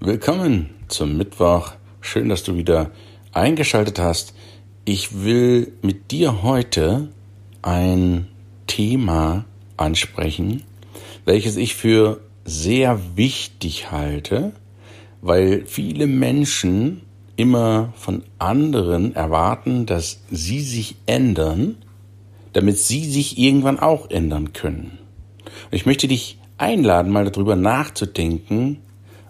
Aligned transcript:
Willkommen 0.00 0.70
zum 0.86 1.16
Mittwoch. 1.16 1.72
Schön, 2.00 2.28
dass 2.28 2.44
du 2.44 2.54
wieder 2.56 2.92
eingeschaltet 3.32 3.98
hast. 3.98 4.32
Ich 4.84 5.24
will 5.24 5.72
mit 5.82 6.12
dir 6.12 6.44
heute 6.44 7.08
ein 7.62 8.28
Thema 8.68 9.44
ansprechen, 9.76 10.62
welches 11.24 11.56
ich 11.56 11.74
für 11.74 12.20
sehr 12.44 13.00
wichtig 13.16 13.90
halte, 13.90 14.52
weil 15.20 15.66
viele 15.66 16.06
Menschen 16.06 17.00
immer 17.34 17.92
von 17.96 18.22
anderen 18.38 19.16
erwarten, 19.16 19.84
dass 19.84 20.20
sie 20.30 20.60
sich 20.60 20.94
ändern, 21.06 21.74
damit 22.52 22.78
sie 22.78 23.04
sich 23.04 23.36
irgendwann 23.36 23.80
auch 23.80 24.08
ändern 24.10 24.52
können. 24.52 24.98
Und 25.44 25.74
ich 25.74 25.86
möchte 25.86 26.06
dich 26.06 26.38
einladen, 26.56 27.10
mal 27.10 27.28
darüber 27.28 27.56
nachzudenken, 27.56 28.78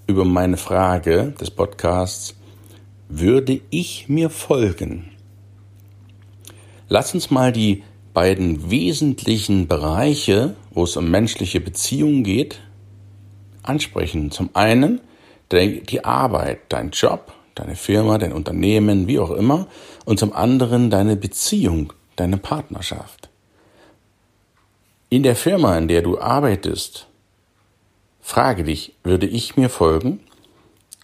über 0.09 0.25
meine 0.25 0.57
Frage 0.57 1.35
des 1.39 1.51
Podcasts, 1.51 2.35
würde 3.09 3.61
ich 3.69 4.09
mir 4.09 4.31
folgen? 4.31 5.11
Lass 6.89 7.13
uns 7.13 7.31
mal 7.31 7.53
die 7.53 7.85
beiden 8.15 8.71
wesentlichen 8.71 9.69
Bereiche, 9.69 10.57
wo 10.71 10.85
es 10.85 10.97
um 10.97 11.11
menschliche 11.11 11.61
Beziehungen 11.61 12.25
geht, 12.25 12.59
ansprechen. 13.63 14.31
Zum 14.31 14.49
einen 14.55 15.01
die 15.53 16.05
Arbeit, 16.05 16.61
dein 16.71 16.91
Job, 16.91 17.33
deine 17.55 17.77
Firma, 17.77 18.17
dein 18.17 18.33
Unternehmen, 18.33 19.09
wie 19.09 19.19
auch 19.19 19.31
immer, 19.31 19.67
und 20.07 20.19
zum 20.19 20.33
anderen 20.33 20.89
deine 20.89 21.17
Beziehung, 21.17 21.93
deine 22.17 22.39
Partnerschaft. 22.39 23.29
In 25.11 25.23
der 25.23 25.37
Firma, 25.37 25.77
in 25.77 25.89
der 25.89 26.01
du 26.01 26.19
arbeitest, 26.19 27.09
Frage 28.29 28.63
dich, 28.63 28.93
würde 29.05 29.25
ich 29.25 29.57
mir 29.57 29.71
folgen? 29.71 30.21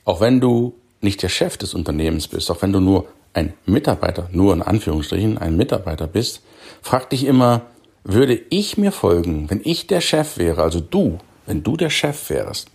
Auch 0.05 0.21
wenn 0.21 0.43
du 0.43 0.75
nicht 1.01 1.23
der 1.23 1.31
Chef 1.31 1.57
des 1.57 1.73
Unternehmens 1.73 2.29
bist, 2.29 2.51
auch 2.51 2.61
wenn 2.61 2.71
du 2.71 2.81
nur 2.81 3.07
ein 3.33 3.55
Mitarbeiter, 3.65 4.29
nur 4.31 4.53
in 4.53 4.61
Anführungsstrichen 4.61 5.39
ein 5.39 5.57
Mitarbeiter 5.57 6.07
bist, 6.07 6.43
frag 6.83 7.09
dich 7.09 7.25
immer, 7.25 7.63
würde 8.05 8.39
ich 8.51 8.77
mir 8.77 8.93
folgen, 8.93 9.49
wenn 9.49 9.63
ich 9.65 9.87
der 9.87 10.03
Chef 10.03 10.37
wäre, 10.37 10.63
also 10.63 10.81
du, 10.81 11.19
wenn 11.47 11.63
du 11.63 11.79
der 11.79 11.89
Chef 11.89 12.29
wärst, 12.29 12.69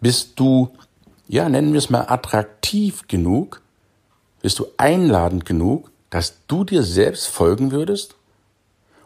bist 0.00 0.38
du, 0.38 0.70
ja, 1.26 1.48
nennen 1.48 1.72
wir 1.72 1.78
es 1.78 1.90
mal 1.90 2.06
attraktiv 2.06 3.08
genug, 3.08 3.62
bist 4.42 4.60
du 4.60 4.66
einladend 4.76 5.44
genug, 5.44 5.90
dass 6.08 6.46
du 6.46 6.62
dir 6.62 6.84
selbst 6.84 7.26
folgen 7.26 7.72
würdest? 7.72 8.14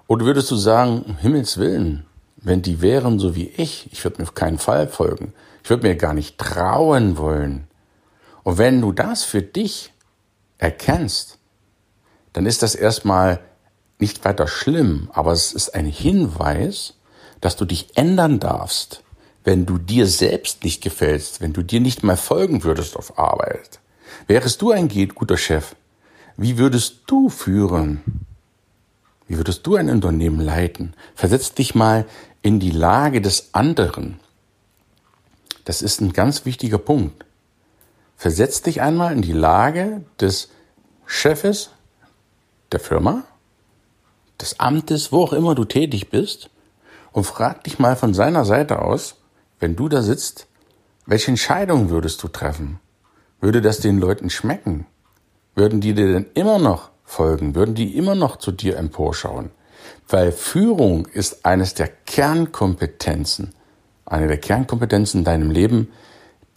Oder 0.06 0.26
würdest 0.26 0.50
du 0.50 0.56
sagen, 0.56 1.00
um 1.00 1.16
Himmels 1.16 1.56
Willen, 1.56 2.04
wenn 2.46 2.62
die 2.62 2.80
wären 2.80 3.18
so 3.18 3.34
wie 3.34 3.48
ich, 3.48 3.88
ich 3.92 4.04
würde 4.04 4.18
mir 4.18 4.28
auf 4.28 4.34
keinen 4.34 4.58
Fall 4.58 4.86
folgen. 4.86 5.34
Ich 5.64 5.70
würde 5.70 5.88
mir 5.88 5.96
gar 5.96 6.14
nicht 6.14 6.38
trauen 6.38 7.18
wollen. 7.18 7.66
Und 8.44 8.56
wenn 8.56 8.80
du 8.80 8.92
das 8.92 9.24
für 9.24 9.42
dich 9.42 9.92
erkennst, 10.56 11.38
dann 12.32 12.46
ist 12.46 12.62
das 12.62 12.76
erstmal 12.76 13.40
nicht 13.98 14.24
weiter 14.24 14.46
schlimm, 14.46 15.10
aber 15.12 15.32
es 15.32 15.52
ist 15.52 15.74
ein 15.74 15.86
Hinweis, 15.86 16.94
dass 17.40 17.56
du 17.56 17.64
dich 17.64 17.96
ändern 17.96 18.38
darfst, 18.38 19.02
wenn 19.42 19.66
du 19.66 19.76
dir 19.78 20.06
selbst 20.06 20.62
nicht 20.62 20.84
gefällst, 20.84 21.40
wenn 21.40 21.52
du 21.52 21.62
dir 21.62 21.80
nicht 21.80 22.04
mal 22.04 22.16
folgen 22.16 22.62
würdest 22.62 22.96
auf 22.96 23.18
Arbeit. 23.18 23.80
Wärest 24.28 24.62
du 24.62 24.70
ein 24.70 24.88
guter 24.88 25.36
Chef? 25.36 25.74
Wie 26.36 26.58
würdest 26.58 27.00
du 27.08 27.28
führen? 27.28 28.25
Wie 29.28 29.36
würdest 29.36 29.66
du 29.66 29.76
ein 29.76 29.90
Unternehmen 29.90 30.40
leiten? 30.40 30.94
Versetz 31.14 31.52
dich 31.52 31.74
mal 31.74 32.06
in 32.42 32.60
die 32.60 32.70
Lage 32.70 33.20
des 33.20 33.54
anderen. 33.54 34.20
Das 35.64 35.82
ist 35.82 36.00
ein 36.00 36.12
ganz 36.12 36.44
wichtiger 36.44 36.78
Punkt. 36.78 37.24
Versetz 38.16 38.62
dich 38.62 38.80
einmal 38.80 39.12
in 39.12 39.22
die 39.22 39.32
Lage 39.32 40.04
des 40.20 40.48
Chefes 41.06 41.70
der 42.72 42.80
Firma, 42.80 43.24
des 44.40 44.60
Amtes, 44.60 45.12
wo 45.12 45.22
auch 45.24 45.32
immer 45.32 45.54
du 45.54 45.64
tätig 45.64 46.10
bist, 46.10 46.50
und 47.12 47.24
frag 47.24 47.64
dich 47.64 47.78
mal 47.78 47.96
von 47.96 48.14
seiner 48.14 48.44
Seite 48.44 48.82
aus, 48.82 49.16
wenn 49.58 49.74
du 49.74 49.88
da 49.88 50.02
sitzt, 50.02 50.46
welche 51.06 51.30
Entscheidung 51.30 51.90
würdest 51.90 52.22
du 52.22 52.28
treffen? 52.28 52.78
Würde 53.40 53.62
das 53.62 53.80
den 53.80 53.98
Leuten 53.98 54.28
schmecken? 54.28 54.86
Würden 55.54 55.80
die 55.80 55.94
dir 55.94 56.12
denn 56.12 56.26
immer 56.34 56.58
noch 56.58 56.90
folgen? 57.06 57.54
Würden 57.54 57.74
die 57.74 57.96
immer 57.96 58.14
noch 58.14 58.36
zu 58.36 58.52
dir 58.52 58.76
emporschauen? 58.76 59.50
Weil 60.08 60.32
Führung 60.32 61.06
ist 61.06 61.46
eines 61.46 61.74
der 61.74 61.88
Kernkompetenzen, 61.88 63.54
eine 64.04 64.28
der 64.28 64.38
Kernkompetenzen 64.38 65.20
in 65.20 65.24
deinem 65.24 65.50
Leben, 65.50 65.88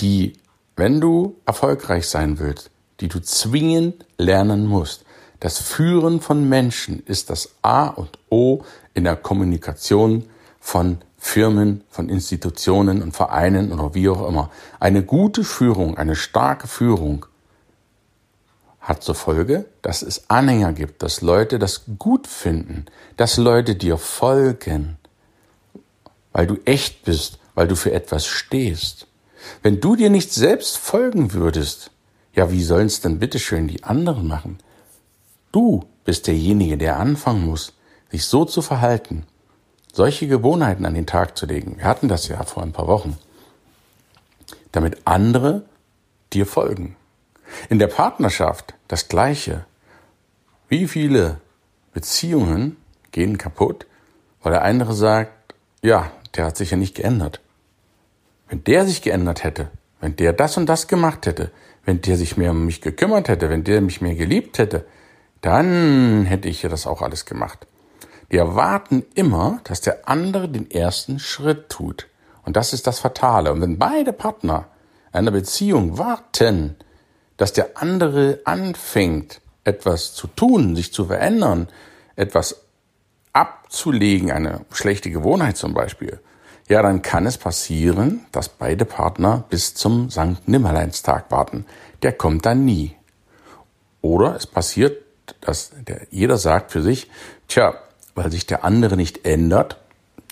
die, 0.02 0.34
wenn 0.76 1.00
du 1.00 1.36
erfolgreich 1.46 2.08
sein 2.08 2.40
willst, 2.40 2.72
die 3.00 3.08
du 3.08 3.22
zwingend 3.22 4.06
lernen 4.18 4.66
musst. 4.66 5.06
Das 5.40 5.60
Führen 5.60 6.20
von 6.20 6.50
Menschen 6.50 7.02
ist 7.06 7.30
das 7.30 7.56
A 7.62 7.88
und 7.88 8.20
O 8.30 8.64
in 8.94 9.06
der 9.06 9.16
Kommunikation 9.16 10.26
von 10.60 11.00
Firmen, 11.18 11.84
von 11.90 12.10
Institutionen 12.10 13.02
und 13.02 13.16
Vereinen 13.16 13.72
oder 13.72 13.94
wie 13.94 14.10
auch 14.10 14.28
immer. 14.28 14.50
Eine 14.80 15.04
gute 15.04 15.44
Führung, 15.44 15.98
eine 15.98 16.16
starke 16.16 16.68
Führung 16.68 17.26
hat 18.80 19.04
zur 19.04 19.16
Folge, 19.16 19.66
dass 19.82 20.02
es 20.02 20.30
Anhänger 20.30 20.74
gibt, 20.74 21.04
dass 21.04 21.22
Leute 21.22 21.60
das 21.60 21.84
gut 21.98 22.28
finden, 22.28 22.86
dass 23.18 23.38
Leute 23.38 23.76
dir 23.76 23.98
folgen, 23.98 24.98
weil 26.32 26.48
du 26.48 26.58
echt 26.66 27.04
bist, 27.04 27.40
weil 27.56 27.68
du 27.68 27.76
für 27.76 27.92
etwas 27.92 28.26
stehst. 28.26 29.08
Wenn 29.62 29.80
du 29.80 29.96
dir 29.96 30.10
nicht 30.10 30.34
selbst 30.34 30.78
folgen 30.78 31.34
würdest, 31.34 31.92
ja, 32.34 32.52
wie 32.52 32.64
sollen 32.64 32.88
es 32.88 33.02
denn 33.02 33.20
bitteschön 33.20 33.68
die 33.68 33.84
anderen 33.84 34.28
machen? 34.28 34.60
Du 35.52 35.86
bist 36.06 36.28
derjenige, 36.28 36.78
der 36.78 36.98
anfangen 36.98 37.46
muss, 37.46 37.74
sich 38.12 38.26
so 38.26 38.46
zu 38.46 38.62
verhalten, 38.62 39.26
solche 39.92 40.28
Gewohnheiten 40.28 40.86
an 40.86 40.94
den 40.94 41.06
Tag 41.08 41.38
zu 41.38 41.46
legen. 41.46 41.78
Wir 41.78 41.86
hatten 41.86 42.08
das 42.08 42.28
ja 42.28 42.42
vor 42.44 42.64
ein 42.64 42.72
paar 42.72 42.88
Wochen, 42.88 43.18
damit 44.72 45.02
andere 45.06 45.64
dir 46.32 46.46
folgen. 46.46 46.96
In 47.70 47.80
der 47.80 47.88
Partnerschaft 47.88 48.74
das 48.88 49.08
Gleiche. 49.08 49.66
Wie 50.68 50.88
viele 50.88 51.42
Beziehungen 51.94 52.78
gehen 53.12 53.38
kaputt, 53.38 53.88
weil 54.42 54.51
der 54.51 54.63
andere 54.63 54.94
sagt, 54.94 55.54
ja, 55.81 56.12
der 56.36 56.46
hat 56.46 56.57
sich 56.57 56.72
ja 56.72 56.78
nicht 56.78 56.96
geändert. 56.96 57.42
Wenn 58.48 58.63
der 58.63 58.86
sich 58.86 59.01
geändert 59.01 59.44
hätte, 59.44 59.69
wenn 60.00 60.16
der 60.16 60.34
das 60.34 60.57
und 60.57 60.68
das 60.68 60.88
gemacht 60.88 61.25
hätte, 61.25 61.51
wenn 61.86 62.01
der 62.01 62.18
sich 62.18 62.38
mehr 62.38 62.51
um 62.51 62.66
mich 62.66 62.81
gekümmert 62.81 63.30
hätte, 63.30 63.50
wenn 63.50 63.63
der 63.63 63.81
mich 63.81 64.01
mehr 64.01 64.16
geliebt 64.16 64.57
hätte, 64.57 64.86
dann 65.42 66.25
hätte 66.25 66.50
ich 66.50 66.62
ja 66.62 66.69
das 66.69 66.86
auch 66.86 67.01
alles 67.01 67.25
gemacht. 67.25 67.68
Die 68.31 68.38
erwarten 68.38 69.06
immer, 69.16 69.60
dass 69.63 69.81
der 69.81 70.07
andere 70.07 70.50
den 70.50 70.69
ersten 70.69 71.19
Schritt 71.19 71.69
tut. 71.69 72.07
Und 72.46 72.56
das 72.56 72.74
ist 72.74 72.88
das 72.88 73.00
Fatale. 73.00 73.51
Und 73.51 73.62
wenn 73.62 73.80
beide 73.80 74.13
Partner 74.13 74.68
einer 75.12 75.31
Beziehung 75.31 75.98
warten, 75.98 76.75
dass 77.39 77.53
der 77.53 77.81
andere 77.81 78.41
anfängt, 78.44 79.39
etwas 79.63 80.13
zu 80.13 80.27
tun, 80.27 80.75
sich 80.75 80.91
zu 80.91 81.06
verändern, 81.06 81.69
etwas 82.18 82.63
abzulegen, 83.31 84.30
eine 84.30 84.65
schlechte 84.71 85.09
Gewohnheit 85.09 85.56
zum 85.56 85.74
Beispiel, 85.74 86.19
ja, 86.68 86.81
dann 86.81 87.01
kann 87.01 87.25
es 87.25 87.38
passieren, 87.38 88.25
dass 88.33 88.50
beide 88.50 88.83
Partner 88.83 89.45
bis 89.50 89.74
zum 89.74 90.09
Sankt 90.09 90.50
Nimmerleinstag 90.50 91.31
warten. 91.31 91.65
Der 92.03 92.12
kommt 92.12 92.45
dann 92.45 92.65
nie. 92.65 92.95
Oder 94.01 94.36
es 94.36 94.45
passiert, 94.45 95.01
dass 95.39 95.71
der, 95.88 96.07
jeder 96.12 96.38
sagt 96.38 96.71
für 96.71 96.81
sich, 96.81 97.09
tja, 97.47 97.74
weil 98.15 98.31
sich 98.31 98.47
der 98.47 98.65
andere 98.65 98.97
nicht 98.97 99.25
ändert, 99.25 99.77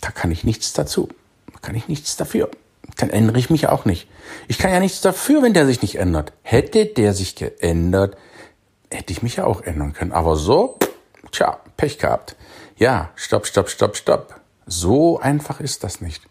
da 0.02 0.12
kann 0.12 0.30
ich 0.30 0.44
nichts 0.44 0.74
dazu. 0.74 1.08
Da 1.54 1.60
kann 1.60 1.74
ich 1.74 1.88
nichts 1.88 2.18
dafür 2.18 2.52
dann 2.98 3.10
ändere 3.10 3.40
ich 3.40 3.50
mich 3.50 3.68
auch 3.68 3.86
nicht. 3.86 4.08
Ich 4.48 4.58
kann 4.58 4.72
ja 4.72 4.80
nichts 4.80 5.02
dafür, 5.02 5.44
wenn 5.44 5.54
der 5.54 5.66
sich 5.66 5.82
nicht 5.82 5.96
ändert. 5.96 6.34
Hätte 6.42 6.86
der 6.86 7.14
sich 7.14 7.36
geändert, 7.36 8.18
hätte 8.92 9.14
ich 9.14 9.22
mich 9.22 9.38
ja 9.38 9.46
auch 9.46 9.62
ändern 9.62 9.94
können. 9.94 10.12
Aber 10.12 10.36
so, 10.36 10.78
tja, 11.32 11.60
Pech 11.78 12.00
gehabt. 12.00 12.36
Ja, 12.78 13.12
stopp, 13.16 13.46
stopp, 13.48 13.70
stopp, 13.70 13.96
stopp. 13.98 14.40
So 14.66 15.20
einfach 15.20 15.60
ist 15.62 15.84
das 15.84 16.02
nicht. 16.02 16.24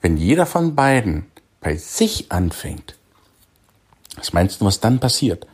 Wenn 0.00 0.16
jeder 0.16 0.46
von 0.46 0.74
beiden 0.74 1.26
bei 1.60 1.76
sich 1.76 2.30
anfängt, 2.30 2.94
Was 4.16 4.32
meinst 4.32 4.60
du, 4.60 4.64
was 4.64 4.80
dann 4.80 4.98
passiert? 4.98 5.46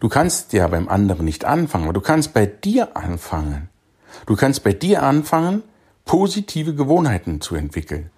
Du 0.00 0.08
kannst 0.08 0.52
ja 0.52 0.68
beim 0.68 0.88
anderen 0.88 1.24
nicht 1.24 1.44
anfangen, 1.44 1.84
aber 1.84 1.92
du 1.92 2.00
kannst 2.00 2.34
bei 2.34 2.46
dir 2.46 2.96
anfangen. 2.96 3.68
Du 4.26 4.36
kannst 4.36 4.62
bei 4.64 4.72
dir 4.72 5.02
anfangen, 5.02 5.62
positive 6.04 6.74
Gewohnheiten 6.74 7.40
zu 7.40 7.54
entwickeln. 7.54 8.10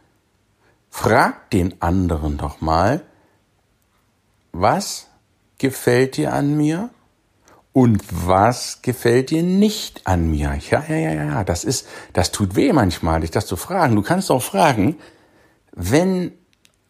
Frag 0.96 1.50
den 1.50 1.82
anderen 1.82 2.38
doch 2.38 2.60
mal, 2.60 3.02
was 4.52 5.08
gefällt 5.58 6.16
dir 6.16 6.32
an 6.32 6.56
mir 6.56 6.88
und 7.72 8.00
was 8.08 8.80
gefällt 8.80 9.30
dir 9.30 9.42
nicht 9.42 10.06
an 10.06 10.30
mir? 10.30 10.56
Ja, 10.70 10.84
ja, 10.88 10.94
ja, 10.94 11.12
ja, 11.12 11.44
das 11.44 11.64
ist, 11.64 11.88
das 12.12 12.30
tut 12.30 12.54
weh 12.54 12.72
manchmal, 12.72 13.20
dich 13.20 13.32
das 13.32 13.46
zu 13.46 13.56
fragen. 13.56 13.96
Du 13.96 14.02
kannst 14.02 14.30
auch 14.30 14.42
fragen, 14.42 14.96
wenn 15.72 16.30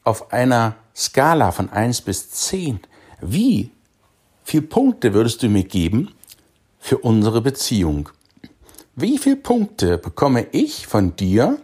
auf 0.05 0.35
einer 0.35 0.77
Skala 0.95 1.51
von 1.51 1.71
eins 1.71 2.03
bis 2.03 2.31
zehn, 2.31 2.81
wie 3.23 3.71
viel 4.45 4.63
Punkte 4.63 5.15
würdest 5.15 5.43
du 5.43 5.49
mir 5.49 5.65
geben 5.65 6.13
für 6.79 6.99
unsere 6.99 7.41
Beziehung? 7.41 8.11
Wie 8.95 9.17
viele 9.17 9.37
Punkte 9.37 9.97
bekomme 9.97 10.47
ich 10.53 10.87
von 10.87 11.17
dir 11.17 11.59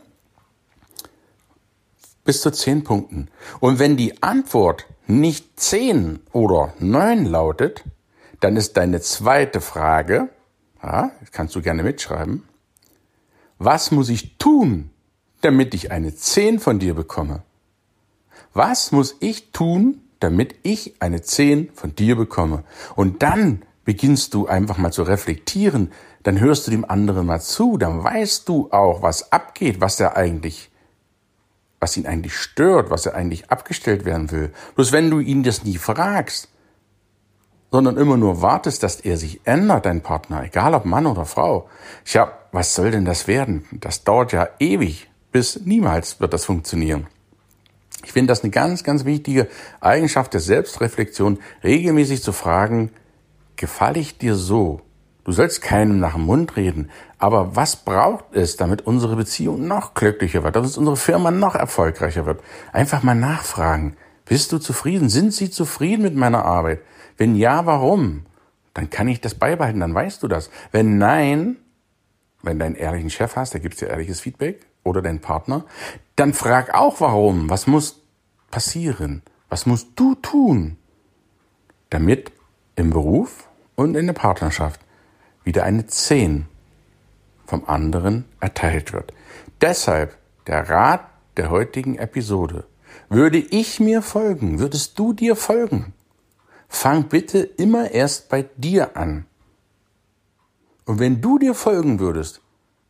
bis 2.30 2.42
zu 2.42 2.52
zehn 2.52 2.84
Punkten? 2.84 3.26
Und 3.58 3.80
wenn 3.80 3.96
die 3.96 4.22
Antwort 4.22 4.86
nicht 5.08 5.58
zehn 5.58 6.20
oder 6.30 6.72
neun 6.78 7.26
lautet, 7.26 7.82
dann 8.38 8.56
ist 8.56 8.76
deine 8.76 9.00
zweite 9.00 9.60
Frage, 9.60 10.28
ja, 10.80 11.10
kannst 11.32 11.56
du 11.56 11.60
gerne 11.60 11.82
mitschreiben, 11.82 12.44
was 13.58 13.90
muss 13.90 14.08
ich 14.08 14.38
tun, 14.38 14.90
damit 15.40 15.74
ich 15.74 15.90
eine 15.90 16.14
zehn 16.14 16.60
von 16.60 16.78
dir 16.78 16.94
bekomme? 16.94 17.42
Was 18.54 18.92
muss 18.92 19.16
ich 19.18 19.50
tun, 19.50 20.00
damit 20.20 20.54
ich 20.62 21.02
eine 21.02 21.22
zehn 21.22 21.68
von 21.74 21.96
dir 21.96 22.14
bekomme? 22.14 22.62
Und 22.94 23.24
dann 23.24 23.62
beginnst 23.84 24.34
du 24.34 24.46
einfach 24.46 24.78
mal 24.78 24.92
zu 24.92 25.02
reflektieren, 25.02 25.90
dann 26.22 26.38
hörst 26.38 26.68
du 26.68 26.70
dem 26.70 26.88
anderen 26.88 27.26
mal 27.26 27.40
zu, 27.40 27.76
dann 27.76 28.04
weißt 28.04 28.48
du 28.48 28.70
auch, 28.70 29.02
was 29.02 29.32
abgeht, 29.32 29.80
was 29.80 29.98
er 29.98 30.16
eigentlich, 30.16 30.69
was 31.80 31.96
ihn 31.96 32.06
eigentlich 32.06 32.36
stört, 32.36 32.90
was 32.90 33.06
er 33.06 33.14
eigentlich 33.14 33.50
abgestellt 33.50 34.04
werden 34.04 34.30
will. 34.30 34.52
Bloß 34.74 34.92
wenn 34.92 35.10
du 35.10 35.18
ihn 35.18 35.42
das 35.42 35.64
nie 35.64 35.78
fragst, 35.78 36.48
sondern 37.72 37.96
immer 37.96 38.16
nur 38.16 38.42
wartest, 38.42 38.82
dass 38.82 39.00
er 39.00 39.16
sich 39.16 39.40
ändert, 39.44 39.86
dein 39.86 40.02
Partner, 40.02 40.44
egal 40.44 40.74
ob 40.74 40.84
Mann 40.84 41.06
oder 41.06 41.24
Frau. 41.24 41.68
Tja, 42.04 42.32
was 42.52 42.74
soll 42.74 42.90
denn 42.90 43.04
das 43.04 43.26
werden? 43.26 43.66
Das 43.72 44.04
dauert 44.04 44.32
ja 44.32 44.48
ewig, 44.58 45.08
bis 45.32 45.60
niemals 45.64 46.20
wird 46.20 46.34
das 46.34 46.44
funktionieren. 46.44 47.06
Ich 48.04 48.12
finde 48.12 48.32
das 48.32 48.42
eine 48.42 48.50
ganz, 48.50 48.82
ganz 48.82 49.04
wichtige 49.04 49.48
Eigenschaft 49.80 50.34
der 50.34 50.40
Selbstreflexion, 50.40 51.38
regelmäßig 51.62 52.22
zu 52.22 52.32
fragen, 52.32 52.90
gefalle 53.56 54.00
ich 54.00 54.18
dir 54.18 54.34
so, 54.34 54.80
Du 55.24 55.32
sollst 55.32 55.62
keinem 55.62 56.00
nach 56.00 56.14
dem 56.14 56.22
Mund 56.22 56.56
reden. 56.56 56.90
Aber 57.20 57.55
was 57.55 57.76
braucht 57.76 58.34
es, 58.34 58.56
damit 58.56 58.87
unsere 58.87 59.14
Beziehung 59.14 59.69
noch 59.69 59.93
glücklicher 59.93 60.43
wird, 60.43 60.56
damit 60.56 60.76
unsere 60.78 60.96
Firma 60.96 61.31
noch 61.31 61.55
erfolgreicher 61.55 62.25
wird? 62.25 62.40
Einfach 62.72 63.02
mal 63.02 63.14
nachfragen. 63.14 63.94
Bist 64.25 64.52
du 64.52 64.58
zufrieden? 64.58 65.11
Sind 65.11 65.34
Sie 65.34 65.50
zufrieden 65.50 66.02
mit 66.02 66.17
meiner 66.17 66.46
Arbeit? 66.46 66.81
Wenn 67.19 67.34
ja, 67.34 67.67
warum? 67.67 68.25
Dann 68.72 68.88
kann 68.88 69.06
ich 69.06 69.20
das 69.20 69.34
beibehalten, 69.34 69.81
dann 69.81 69.94
weißt 69.94 70.22
du 70.22 70.28
das. 70.28 70.49
Wenn 70.72 70.96
nein, 70.96 71.58
wenn 72.43 72.58
du 72.58 72.64
einen 72.64 72.75
ehrlichen 72.75 73.11
Chef 73.11 73.37
hast, 73.37 73.52
der 73.52 73.61
gibt 73.61 73.78
dir 73.78 73.88
ehrliches 73.88 74.20
Feedback 74.20 74.64
oder 74.82 75.02
deinen 75.02 75.20
Partner, 75.20 75.66
dann 76.16 76.32
frag 76.32 76.73
auch 76.73 77.02
warum. 77.02 77.50
Was 77.50 77.66
muss 77.66 78.00
passieren? 78.50 79.23
Was 79.50 79.66
musst 79.66 79.88
du 79.96 80.14
tun, 80.14 80.78
damit 81.90 82.32
im 82.76 82.90
Beruf 82.90 83.46
und 83.75 83.94
in 83.94 84.06
der 84.06 84.14
Partnerschaft 84.14 84.81
wieder 85.44 85.64
eine 85.64 85.87
10 85.87 86.46
vom 87.50 87.64
anderen 87.67 88.25
erteilt 88.38 88.93
wird. 88.93 89.12
Deshalb 89.61 90.17
der 90.47 90.69
Rat 90.70 91.11
der 91.37 91.50
heutigen 91.50 91.99
Episode. 91.99 92.64
Würde 93.08 93.38
ich 93.38 93.81
mir 93.81 94.02
folgen, 94.02 94.61
würdest 94.61 94.99
du 94.99 95.12
dir 95.12 95.35
folgen? 95.35 95.93
Fang 96.69 97.08
bitte 97.08 97.41
immer 97.41 97.91
erst 97.91 98.29
bei 98.29 98.44
dir 98.56 98.97
an. 98.97 99.26
Und 100.85 101.00
wenn 101.00 101.20
du 101.20 101.38
dir 101.38 101.55
folgen 101.55 101.99
würdest, 101.99 102.41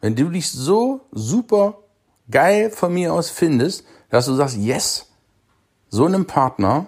wenn 0.00 0.14
du 0.14 0.28
dich 0.28 0.50
so 0.50 1.00
super 1.10 1.78
geil 2.30 2.70
von 2.70 2.92
mir 2.92 3.14
aus 3.14 3.30
findest, 3.30 3.84
dass 4.10 4.26
du 4.26 4.34
sagst, 4.34 4.56
yes, 4.56 5.10
so 5.88 6.04
einem 6.04 6.26
Partner, 6.26 6.86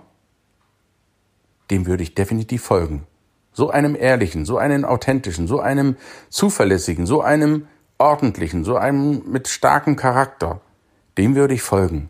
dem 1.70 1.86
würde 1.86 2.02
ich 2.02 2.14
definitiv 2.14 2.62
folgen. 2.62 3.06
So 3.52 3.70
einem 3.70 3.94
ehrlichen, 3.94 4.44
so 4.44 4.56
einem 4.58 4.84
authentischen, 4.84 5.46
so 5.46 5.60
einem 5.60 5.96
zuverlässigen, 6.30 7.06
so 7.06 7.20
einem 7.20 7.66
ordentlichen, 7.98 8.64
so 8.64 8.76
einem 8.76 9.22
mit 9.30 9.48
starkem 9.48 9.96
Charakter, 9.96 10.60
dem 11.18 11.34
würde 11.34 11.54
ich 11.54 11.62
folgen. 11.62 12.08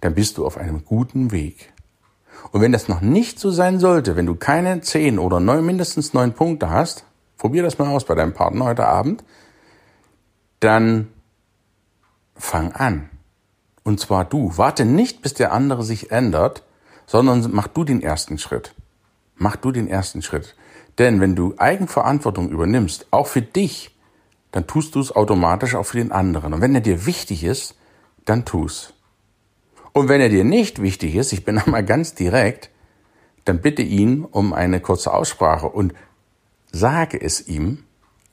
Dann 0.00 0.14
bist 0.14 0.38
du 0.38 0.46
auf 0.46 0.56
einem 0.56 0.84
guten 0.84 1.32
Weg. 1.32 1.72
Und 2.52 2.60
wenn 2.60 2.72
das 2.72 2.88
noch 2.88 3.00
nicht 3.00 3.38
so 3.40 3.50
sein 3.50 3.80
sollte, 3.80 4.16
wenn 4.16 4.26
du 4.26 4.34
keine 4.34 4.80
zehn 4.80 5.18
oder 5.18 5.40
neun, 5.40 5.64
mindestens 5.66 6.14
neun 6.14 6.34
Punkte 6.34 6.70
hast, 6.70 7.04
probier 7.38 7.62
das 7.62 7.78
mal 7.78 7.88
aus 7.88 8.04
bei 8.04 8.14
deinem 8.14 8.32
Partner 8.32 8.66
heute 8.66 8.86
Abend, 8.86 9.24
dann 10.60 11.08
fang 12.36 12.72
an. 12.72 13.10
Und 13.82 14.00
zwar 14.00 14.24
du. 14.24 14.52
Warte 14.56 14.84
nicht, 14.84 15.22
bis 15.22 15.34
der 15.34 15.52
andere 15.52 15.82
sich 15.82 16.10
ändert, 16.10 16.64
sondern 17.06 17.46
mach 17.52 17.68
du 17.68 17.84
den 17.84 18.02
ersten 18.02 18.38
Schritt. 18.38 18.74
Mach 19.36 19.56
du 19.56 19.72
den 19.72 19.88
ersten 19.88 20.22
Schritt. 20.22 20.54
Denn 20.98 21.20
wenn 21.20 21.34
du 21.34 21.54
Eigenverantwortung 21.58 22.50
übernimmst, 22.50 23.06
auch 23.10 23.26
für 23.26 23.42
dich, 23.42 23.96
dann 24.52 24.66
tust 24.66 24.94
du 24.94 25.00
es 25.00 25.14
automatisch 25.14 25.74
auch 25.74 25.84
für 25.84 25.98
den 25.98 26.12
anderen. 26.12 26.54
Und 26.54 26.60
wenn 26.60 26.74
er 26.74 26.80
dir 26.80 27.06
wichtig 27.06 27.42
ist, 27.42 27.76
dann 28.24 28.44
tu's. 28.44 28.94
Und 29.92 30.08
wenn 30.08 30.20
er 30.20 30.28
dir 30.28 30.44
nicht 30.44 30.80
wichtig 30.80 31.16
ist, 31.16 31.32
ich 31.32 31.44
bin 31.44 31.58
einmal 31.64 31.84
ganz 31.84 32.14
direkt, 32.14 32.70
dann 33.44 33.60
bitte 33.60 33.82
ihn 33.82 34.24
um 34.24 34.52
eine 34.52 34.80
kurze 34.80 35.12
Aussprache 35.12 35.68
und 35.68 35.92
sage 36.72 37.20
es 37.20 37.46
ihm, 37.46 37.84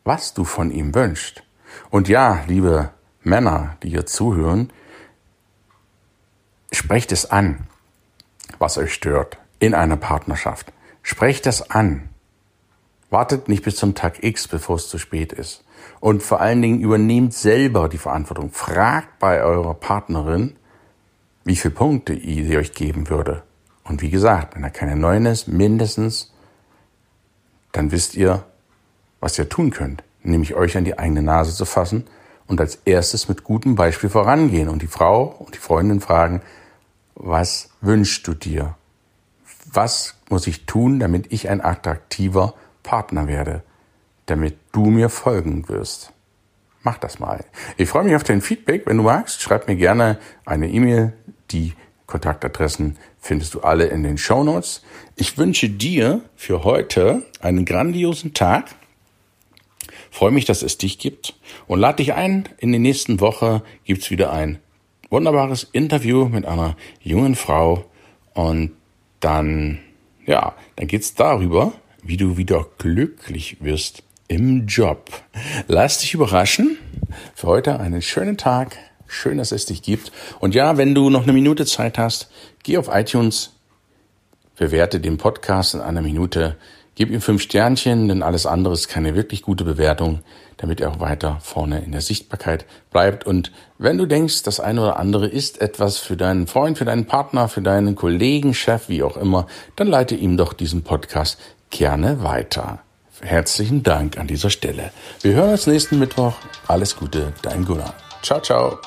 was 0.03 0.33
du 0.33 0.43
von 0.43 0.71
ihm 0.71 0.95
wünschst. 0.95 1.43
Und 1.89 2.07
ja, 2.07 2.43
liebe 2.47 2.91
Männer, 3.23 3.77
die 3.83 3.89
hier 3.89 4.05
zuhören, 4.05 4.71
sprecht 6.71 7.11
es 7.11 7.29
an, 7.29 7.67
was 8.59 8.77
euch 8.77 8.93
stört 8.93 9.37
in 9.59 9.73
einer 9.73 9.97
Partnerschaft. 9.97 10.71
Sprecht 11.03 11.45
es 11.47 11.69
an. 11.69 12.09
Wartet 13.11 13.49
nicht 13.49 13.63
bis 13.63 13.75
zum 13.75 13.93
Tag 13.93 14.23
X, 14.23 14.47
bevor 14.47 14.77
es 14.77 14.87
zu 14.87 14.97
spät 14.97 15.33
ist. 15.33 15.65
Und 15.99 16.23
vor 16.23 16.39
allen 16.39 16.61
Dingen 16.61 16.79
übernehmt 16.79 17.33
selber 17.33 17.89
die 17.89 17.97
Verantwortung. 17.97 18.51
Fragt 18.51 19.19
bei 19.19 19.43
eurer 19.43 19.73
Partnerin, 19.73 20.55
wie 21.43 21.57
viele 21.57 21.73
Punkte 21.73 22.15
sie 22.15 22.57
euch 22.57 22.73
geben 22.73 23.09
würde. 23.09 23.43
Und 23.83 24.01
wie 24.01 24.09
gesagt, 24.09 24.55
wenn 24.55 24.63
er 24.63 24.69
keine 24.69 24.95
neun 24.95 25.25
ist, 25.25 25.49
mindestens, 25.49 26.33
dann 27.73 27.91
wisst 27.91 28.15
ihr, 28.15 28.45
was 29.19 29.37
ihr 29.37 29.49
tun 29.49 29.71
könnt. 29.71 30.03
Nämlich 30.23 30.55
euch 30.55 30.77
an 30.77 30.85
die 30.85 30.97
eigene 30.97 31.21
Nase 31.21 31.53
zu 31.53 31.65
fassen 31.65 32.05
und 32.47 32.61
als 32.61 32.75
erstes 32.85 33.27
mit 33.27 33.43
gutem 33.43 33.75
Beispiel 33.75 34.09
vorangehen 34.09 34.69
und 34.69 34.81
die 34.81 34.87
Frau 34.87 35.23
und 35.23 35.53
die 35.55 35.59
Freundin 35.59 35.99
fragen, 35.99 36.41
was 37.15 37.71
wünschst 37.81 38.25
du 38.25 38.33
dir? 38.33 38.77
Was 39.73 40.15
muss 40.29 40.47
ich 40.47 40.65
tun, 40.65 40.99
damit 40.99 41.33
ich 41.33 41.49
ein 41.49 41.59
attraktiver 41.59 42.53
Partner 42.83 43.27
werde, 43.27 43.63
damit 44.25 44.57
du 44.71 44.85
mir 44.85 45.09
folgen 45.09 45.67
wirst. 45.69 46.13
Mach 46.83 46.97
das 46.97 47.19
mal. 47.19 47.45
Ich 47.77 47.89
freue 47.89 48.03
mich 48.03 48.15
auf 48.15 48.23
dein 48.23 48.41
Feedback. 48.41 48.83
Wenn 48.85 48.97
du 48.97 49.03
magst, 49.03 49.41
schreib 49.41 49.67
mir 49.67 49.75
gerne 49.75 50.17
eine 50.45 50.67
E-Mail. 50.69 51.13
Die 51.51 51.73
Kontaktadressen 52.07 52.97
findest 53.19 53.53
du 53.53 53.61
alle 53.61 53.85
in 53.85 54.03
den 54.03 54.17
Show 54.17 54.43
Notes. 54.43 54.83
Ich 55.15 55.37
wünsche 55.37 55.69
dir 55.69 56.21
für 56.35 56.63
heute 56.63 57.23
einen 57.39 57.65
grandiosen 57.65 58.33
Tag. 58.33 58.65
Freue 60.09 60.31
mich, 60.31 60.45
dass 60.45 60.63
es 60.63 60.77
dich 60.77 60.97
gibt 60.97 61.35
und 61.67 61.79
lade 61.79 61.97
dich 61.97 62.13
ein. 62.13 62.49
In 62.57 62.71
der 62.71 62.81
nächsten 62.81 63.19
Woche 63.19 63.61
gibt's 63.85 64.09
wieder 64.09 64.33
ein 64.33 64.59
wunderbares 65.09 65.63
Interview 65.71 66.25
mit 66.25 66.45
einer 66.45 66.75
jungen 67.01 67.35
Frau 67.35 67.85
und 68.33 68.71
dann, 69.19 69.79
ja, 70.25 70.55
dann 70.75 70.87
geht's 70.87 71.13
darüber, 71.13 71.73
wie 72.03 72.17
du 72.17 72.37
wieder 72.37 72.65
glücklich 72.77 73.57
wirst 73.61 74.03
im 74.27 74.65
Job. 74.65 75.11
Lass 75.67 75.99
dich 75.99 76.13
überraschen. 76.13 76.77
Für 77.35 77.47
heute 77.47 77.79
einen 77.79 78.01
schönen 78.01 78.37
Tag. 78.37 78.77
Schön, 79.07 79.37
dass 79.37 79.51
es 79.51 79.65
dich 79.65 79.81
gibt. 79.81 80.11
Und 80.39 80.55
ja, 80.55 80.77
wenn 80.77 80.95
du 80.95 81.09
noch 81.09 81.23
eine 81.23 81.33
Minute 81.33 81.65
Zeit 81.65 81.97
hast, 81.97 82.31
geh 82.63 82.77
auf 82.77 82.89
iTunes, 82.91 83.51
bewerte 84.55 84.99
den 84.99 85.17
Podcast 85.17 85.73
in 85.73 85.81
einer 85.81 86.01
Minute, 86.01 86.55
gib 86.95 87.11
ihm 87.11 87.19
fünf 87.19 87.41
Sternchen, 87.41 88.07
denn 88.07 88.23
alles 88.23 88.45
andere 88.45 88.73
ist 88.73 88.87
keine 88.87 89.15
wirklich 89.15 89.41
gute 89.41 89.65
Bewertung, 89.65 90.21
damit 90.57 90.79
er 90.79 90.91
auch 90.91 90.99
weiter 90.99 91.39
vorne 91.41 91.83
in 91.83 91.91
der 91.91 92.01
Sichtbarkeit 92.01 92.65
bleibt. 92.91 93.25
Und 93.25 93.51
wenn 93.77 93.97
du 93.97 94.05
denkst, 94.05 94.43
das 94.43 94.59
eine 94.61 94.81
oder 94.81 94.97
andere 94.97 95.27
ist 95.27 95.59
etwas 95.59 95.97
für 95.97 96.15
deinen 96.15 96.47
Freund, 96.47 96.77
für 96.77 96.85
deinen 96.85 97.05
Partner, 97.05 97.49
für 97.49 97.61
deinen 97.61 97.95
Kollegen, 97.95 98.53
Chef, 98.53 98.87
wie 98.87 99.03
auch 99.03 99.17
immer, 99.17 99.47
dann 99.75 99.87
leite 99.87 100.15
ihm 100.15 100.37
doch 100.37 100.53
diesen 100.53 100.83
Podcast 100.83 101.37
gerne 101.71 102.23
weiter. 102.23 102.79
Herzlichen 103.21 103.83
Dank 103.83 104.17
an 104.17 104.27
dieser 104.27 104.49
Stelle. 104.49 104.91
Wir 105.21 105.33
hören 105.33 105.51
uns 105.51 105.67
nächsten 105.67 105.99
Mittwoch. 105.99 106.35
Alles 106.67 106.95
Gute, 106.95 107.33
dein 107.41 107.65
Gunnar. 107.65 107.93
Ciao, 108.21 108.39
ciao. 108.39 108.79